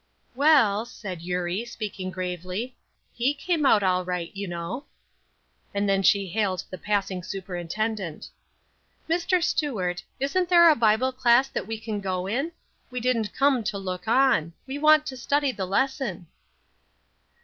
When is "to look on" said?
13.65-14.53